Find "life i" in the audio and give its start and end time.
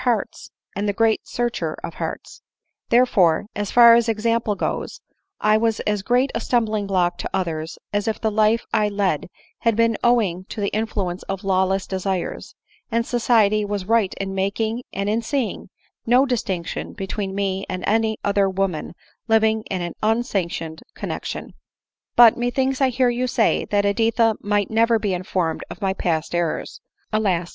8.31-8.87